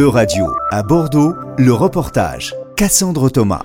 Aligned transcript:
E-Radio, 0.00 0.46
à 0.70 0.82
Bordeaux, 0.82 1.34
le 1.58 1.74
reportage. 1.74 2.54
Cassandre 2.74 3.28
Thomas. 3.28 3.64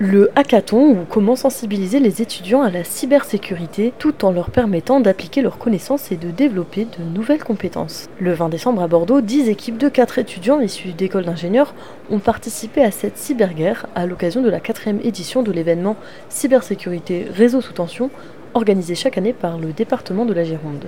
Le 0.00 0.30
hackathon 0.34 0.90
ou 0.90 0.96
comment 1.08 1.36
sensibiliser 1.36 2.00
les 2.00 2.20
étudiants 2.22 2.62
à 2.62 2.72
la 2.72 2.82
cybersécurité 2.82 3.92
tout 3.96 4.24
en 4.24 4.32
leur 4.32 4.50
permettant 4.50 4.98
d'appliquer 4.98 5.42
leurs 5.42 5.58
connaissances 5.58 6.10
et 6.10 6.16
de 6.16 6.32
développer 6.32 6.86
de 6.86 7.04
nouvelles 7.04 7.44
compétences. 7.44 8.08
Le 8.18 8.32
20 8.32 8.48
décembre 8.48 8.82
à 8.82 8.88
Bordeaux, 8.88 9.20
10 9.20 9.48
équipes 9.48 9.78
de 9.78 9.88
4 9.88 10.18
étudiants 10.18 10.60
issus 10.60 10.92
d'écoles 10.92 11.24
d'ingénieurs 11.24 11.72
ont 12.10 12.18
participé 12.18 12.82
à 12.82 12.90
cette 12.90 13.16
cyberguerre 13.16 13.86
à 13.94 14.06
l'occasion 14.06 14.42
de 14.42 14.50
la 14.50 14.58
quatrième 14.58 14.98
édition 15.04 15.44
de 15.44 15.52
l'événement 15.52 15.94
Cybersécurité 16.30 17.28
Réseau 17.32 17.60
sous 17.60 17.74
tension 17.74 18.10
organisé 18.54 18.96
chaque 18.96 19.18
année 19.18 19.34
par 19.34 19.56
le 19.56 19.72
département 19.72 20.24
de 20.24 20.34
la 20.34 20.42
Gironde. 20.42 20.86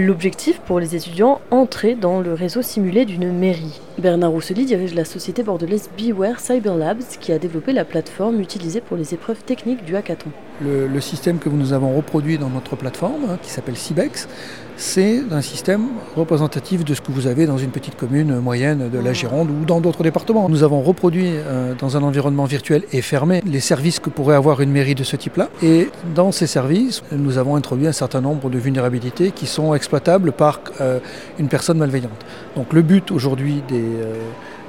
L'objectif 0.00 0.60
pour 0.60 0.78
les 0.78 0.94
étudiants, 0.94 1.40
entrer 1.50 1.96
dans 1.96 2.20
le 2.20 2.32
réseau 2.32 2.62
simulé 2.62 3.04
d'une 3.04 3.32
mairie. 3.32 3.80
Bernard 3.98 4.30
Roussely 4.30 4.64
dirige 4.64 4.94
la 4.94 5.04
société 5.04 5.42
bordelaise 5.42 5.90
Beware 5.98 6.38
Cyber 6.38 6.76
Labs 6.76 7.02
qui 7.20 7.32
a 7.32 7.40
développé 7.40 7.72
la 7.72 7.84
plateforme 7.84 8.40
utilisée 8.40 8.80
pour 8.80 8.96
les 8.96 9.12
épreuves 9.12 9.42
techniques 9.42 9.84
du 9.84 9.96
hackathon. 9.96 10.30
Le, 10.60 11.00
système 11.00 11.38
que 11.38 11.48
nous 11.48 11.72
avons 11.72 11.96
reproduit 11.96 12.38
dans 12.38 12.50
notre 12.50 12.74
plateforme, 12.76 13.24
hein, 13.30 13.38
qui 13.40 13.50
s'appelle 13.50 13.76
CIBEX, 13.76 14.28
c'est 14.76 15.22
un 15.30 15.40
système 15.40 15.86
représentatif 16.16 16.84
de 16.84 16.94
ce 16.94 17.00
que 17.00 17.10
vous 17.10 17.26
avez 17.26 17.46
dans 17.46 17.58
une 17.58 17.70
petite 17.70 17.96
commune 17.96 18.38
moyenne 18.38 18.88
de 18.88 18.98
la 18.98 19.12
Gironde 19.12 19.50
ou 19.50 19.64
dans 19.64 19.80
d'autres 19.80 20.02
départements. 20.02 20.48
Nous 20.48 20.62
avons 20.62 20.82
reproduit 20.82 21.30
euh, 21.30 21.74
dans 21.78 21.96
un 21.96 22.02
environnement 22.02 22.44
virtuel 22.44 22.82
et 22.92 23.02
fermé 23.02 23.42
les 23.44 23.60
services 23.60 23.98
que 23.98 24.10
pourrait 24.10 24.36
avoir 24.36 24.60
une 24.60 24.70
mairie 24.70 24.94
de 24.94 25.04
ce 25.04 25.16
type-là. 25.16 25.48
Et 25.62 25.90
dans 26.14 26.32
ces 26.32 26.46
services, 26.46 27.02
nous 27.12 27.38
avons 27.38 27.56
introduit 27.56 27.86
un 27.86 27.92
certain 27.92 28.20
nombre 28.20 28.50
de 28.50 28.58
vulnérabilités 28.58 29.32
qui 29.32 29.46
sont 29.46 29.74
exploitables 29.74 30.32
par 30.32 30.60
euh, 30.80 31.00
une 31.38 31.48
personne 31.48 31.78
malveillante. 31.78 32.24
Donc 32.56 32.72
le 32.72 32.82
but 32.82 33.10
aujourd'hui 33.10 33.62
des 33.68 33.82
euh, 33.82 34.14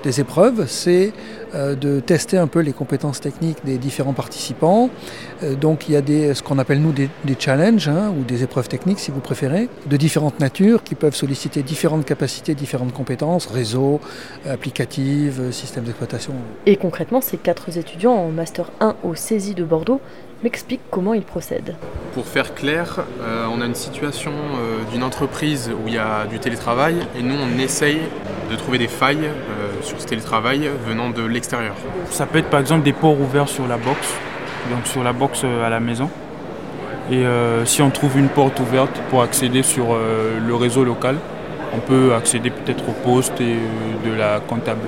des 0.03 0.19
épreuves, 0.19 0.65
c'est 0.67 1.13
euh, 1.55 1.75
de 1.75 1.99
tester 1.99 2.37
un 2.37 2.47
peu 2.47 2.59
les 2.59 2.73
compétences 2.73 3.19
techniques 3.19 3.57
des 3.65 3.77
différents 3.77 4.13
participants. 4.13 4.89
Euh, 5.43 5.55
donc 5.55 5.87
il 5.87 5.93
y 5.93 5.95
a 5.95 6.01
des, 6.01 6.33
ce 6.33 6.43
qu'on 6.43 6.59
appelle 6.59 6.81
nous 6.81 6.91
des, 6.91 7.09
challenges 7.37 7.87
hein, 7.87 8.13
ou 8.17 8.23
des 8.23 8.43
épreuves 8.43 8.67
techniques 8.67 8.99
si 8.99 9.11
vous 9.11 9.19
préférez, 9.19 9.69
de 9.85 9.97
différentes 9.97 10.39
natures 10.39 10.83
qui 10.83 10.95
peuvent 10.95 11.15
solliciter 11.15 11.63
différentes 11.63 12.05
capacités, 12.05 12.55
différentes 12.55 12.93
compétences, 12.93 13.47
réseau, 13.47 13.99
applicatives, 14.47 15.51
systèmes 15.51 15.85
d'exploitation. 15.85 16.33
Et 16.65 16.75
concrètement, 16.75 17.21
ces 17.21 17.37
quatre 17.37 17.77
étudiants 17.77 18.13
en 18.13 18.29
Master 18.29 18.71
1 18.79 18.95
au 19.03 19.15
CESI 19.15 19.53
de 19.55 19.63
Bordeaux 19.63 20.01
m'explique 20.43 20.81
comment 20.89 21.13
il 21.13 21.23
procède. 21.23 21.75
Pour 22.13 22.25
faire 22.25 22.53
clair, 22.55 23.05
euh, 23.21 23.45
on 23.51 23.61
a 23.61 23.65
une 23.65 23.75
situation 23.75 24.31
euh, 24.31 24.79
d'une 24.91 25.03
entreprise 25.03 25.69
où 25.69 25.87
il 25.87 25.93
y 25.93 25.97
a 25.97 26.25
du 26.27 26.39
télétravail 26.39 26.95
et 27.17 27.21
nous 27.21 27.35
on 27.35 27.59
essaye 27.59 27.99
de 28.49 28.55
trouver 28.55 28.77
des 28.77 28.87
failles 28.87 29.25
euh, 29.25 29.81
sur 29.81 29.99
ce 29.99 30.07
télétravail 30.07 30.69
venant 30.87 31.09
de 31.09 31.23
l'extérieur. 31.23 31.75
Ça 32.09 32.25
peut 32.25 32.39
être 32.39 32.49
par 32.49 32.59
exemple 32.59 32.83
des 32.83 32.93
ports 32.93 33.19
ouverts 33.19 33.49
sur 33.49 33.67
la 33.67 33.77
box, 33.77 33.99
donc 34.71 34.85
sur 34.85 35.03
la 35.03 35.13
box 35.13 35.43
à 35.43 35.69
la 35.69 35.79
maison. 35.79 36.09
Et 37.11 37.23
si 37.65 37.81
on 37.81 37.89
trouve 37.89 38.19
une 38.19 38.29
porte 38.29 38.59
ouverte 38.59 39.01
pour 39.09 39.23
accéder 39.23 39.63
sur 39.63 39.97
le 39.97 40.55
réseau 40.55 40.83
local, 40.83 41.15
on 41.73 41.79
peut 41.79 42.13
accéder 42.13 42.51
peut-être 42.51 42.87
au 42.87 42.91
poste 42.91 43.41
et 43.41 43.55
de 44.07 44.13
la 44.13 44.39
comptable. 44.39 44.87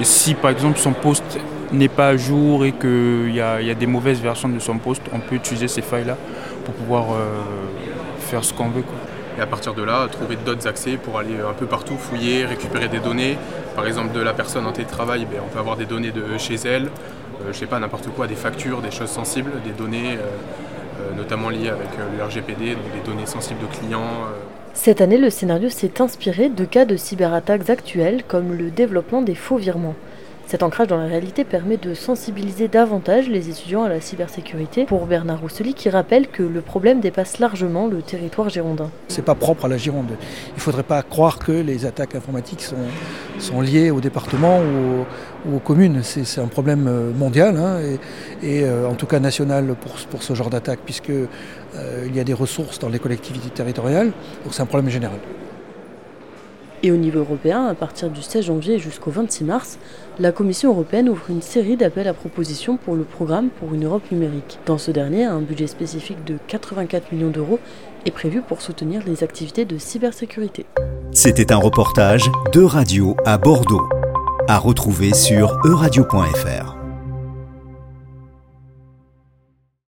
Et 0.00 0.04
si 0.04 0.34
par 0.34 0.52
exemple 0.52 0.78
son 0.78 0.92
poste 0.92 1.40
n'est 1.72 1.88
pas 1.88 2.08
à 2.08 2.16
jour 2.16 2.64
et 2.64 2.72
qu'il 2.72 3.34
y, 3.34 3.40
a 3.40 3.74
des 3.74 3.86
mauvaises 3.86 4.20
versions 4.20 4.48
de 4.48 4.58
son 4.58 4.78
poste, 4.78 5.02
on 5.12 5.20
peut 5.20 5.34
utiliser 5.34 5.68
ces 5.68 5.82
failles-là 5.82 6.16
pour 6.64 6.74
pouvoir 6.74 7.04
euh, 7.12 7.42
faire 8.20 8.44
ce 8.44 8.52
qu'on 8.52 8.68
veut. 8.68 8.84
Et 9.38 9.40
à 9.40 9.46
partir 9.46 9.74
de 9.74 9.82
là, 9.82 10.08
trouver 10.10 10.36
d'autres 10.36 10.66
accès 10.66 10.96
pour 10.96 11.18
aller 11.18 11.34
un 11.38 11.52
peu 11.52 11.66
partout, 11.66 11.96
fouiller, 11.96 12.46
récupérer 12.46 12.88
des 12.88 13.00
données. 13.00 13.36
Par 13.74 13.86
exemple, 13.86 14.14
de 14.14 14.20
la 14.20 14.32
personne 14.32 14.66
en 14.66 14.72
télétravail, 14.72 15.26
ben, 15.30 15.40
on 15.44 15.48
peut 15.48 15.58
avoir 15.58 15.76
des 15.76 15.84
données 15.84 16.12
de 16.12 16.38
chez 16.38 16.54
elle, 16.54 16.84
euh, 16.84 17.52
je 17.52 17.58
sais 17.58 17.66
pas, 17.66 17.78
n'importe 17.78 18.08
quoi, 18.08 18.26
des 18.26 18.34
factures, 18.34 18.80
des 18.80 18.90
choses 18.90 19.10
sensibles, 19.10 19.52
des 19.64 19.72
données 19.72 20.16
euh, 20.16 21.14
notamment 21.14 21.50
liées 21.50 21.68
avec 21.68 21.88
le 21.98 22.24
RGPD, 22.24 22.74
donc 22.74 22.92
des 22.94 23.10
données 23.10 23.26
sensibles 23.26 23.60
de 23.60 23.66
clients. 23.66 24.28
Cette 24.72 25.00
année, 25.00 25.18
le 25.18 25.30
scénario 25.30 25.68
s'est 25.68 26.00
inspiré 26.00 26.48
de 26.48 26.64
cas 26.64 26.84
de 26.84 26.96
cyberattaques 26.96 27.68
actuels 27.68 28.22
comme 28.26 28.54
le 28.54 28.70
développement 28.70 29.22
des 29.22 29.34
faux 29.34 29.56
virements. 29.56 29.94
Cet 30.46 30.62
ancrage 30.62 30.86
dans 30.86 30.96
la 30.96 31.06
réalité 31.06 31.42
permet 31.42 31.76
de 31.76 31.92
sensibiliser 31.92 32.68
davantage 32.68 33.28
les 33.28 33.50
étudiants 33.50 33.82
à 33.82 33.88
la 33.88 34.00
cybersécurité 34.00 34.84
pour 34.84 35.06
Bernard 35.06 35.40
Roussely 35.40 35.74
qui 35.74 35.90
rappelle 35.90 36.28
que 36.28 36.44
le 36.44 36.60
problème 36.60 37.00
dépasse 37.00 37.40
largement 37.40 37.88
le 37.88 38.00
territoire 38.00 38.48
girondin. 38.48 38.88
C'est 39.08 39.24
pas 39.24 39.34
propre 39.34 39.64
à 39.64 39.68
la 39.68 39.76
Gironde. 39.76 40.12
Il 40.50 40.54
ne 40.54 40.60
faudrait 40.60 40.84
pas 40.84 41.02
croire 41.02 41.40
que 41.40 41.50
les 41.50 41.84
attaques 41.84 42.14
informatiques 42.14 42.64
sont, 43.40 43.60
liées 43.60 43.90
au 43.90 44.00
département 44.00 44.60
ou 44.60 45.56
aux, 45.56 45.58
communes. 45.58 46.02
C'est 46.04 46.40
un 46.40 46.46
problème 46.46 46.86
euh, 46.86 47.10
mondial 47.12 47.56
hein, 47.56 47.80
et, 48.40 48.62
euh, 48.62 48.88
en 48.88 48.94
tout 48.94 49.06
cas 49.06 49.18
national 49.18 49.74
pour, 49.80 49.94
pour 50.08 50.22
ce 50.22 50.34
genre 50.34 50.48
d'attaque 50.50 50.78
puisqu'il 50.84 51.26
euh, 51.76 52.08
y 52.14 52.20
a 52.20 52.24
des 52.24 52.34
ressources 52.34 52.78
dans 52.78 52.88
les 52.88 53.00
collectivités 53.00 53.50
territoriales. 53.50 54.12
Donc 54.44 54.54
c'est 54.54 54.62
un 54.62 54.66
problème 54.66 54.90
général. 54.90 55.18
Et 56.86 56.92
au 56.92 56.96
niveau 56.96 57.18
européen, 57.18 57.66
à 57.66 57.74
partir 57.74 58.10
du 58.10 58.22
16 58.22 58.44
janvier 58.44 58.78
jusqu'au 58.78 59.10
26 59.10 59.42
mars, 59.42 59.76
la 60.20 60.30
Commission 60.30 60.70
européenne 60.70 61.08
ouvre 61.08 61.30
une 61.30 61.42
série 61.42 61.76
d'appels 61.76 62.06
à 62.06 62.14
propositions 62.14 62.76
pour 62.76 62.94
le 62.94 63.02
programme 63.02 63.48
pour 63.48 63.74
une 63.74 63.86
Europe 63.86 64.08
numérique. 64.12 64.60
Dans 64.66 64.78
ce 64.78 64.92
dernier, 64.92 65.24
un 65.24 65.40
budget 65.40 65.66
spécifique 65.66 66.22
de 66.24 66.38
84 66.46 67.10
millions 67.10 67.30
d'euros 67.30 67.58
est 68.04 68.12
prévu 68.12 68.40
pour 68.40 68.62
soutenir 68.62 69.02
les 69.04 69.24
activités 69.24 69.64
de 69.64 69.78
cybersécurité. 69.78 70.64
C'était 71.10 71.50
un 71.50 71.56
reportage 71.56 72.30
de 72.52 72.62
Radio 72.62 73.16
à 73.24 73.36
Bordeaux, 73.36 73.88
à 74.46 74.56
retrouver 74.56 75.12
sur 75.12 75.58
euradio.fr. 75.64 76.65